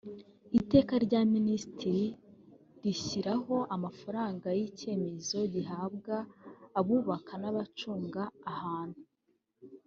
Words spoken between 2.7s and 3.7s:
rishyiraho